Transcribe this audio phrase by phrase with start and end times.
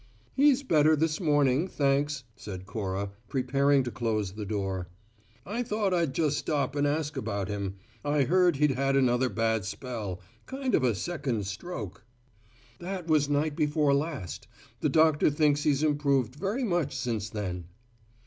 [0.33, 4.87] "He's better this morning, thanks," said Cora, preparing to close the door.
[5.45, 7.75] "I thought I'd just stop and ask about him.
[8.03, 12.03] I heard he'd had another bad spell kind of a second stroke."
[12.79, 14.47] "That was night before last.
[14.79, 17.65] The doctor thinks he's improved very much since then."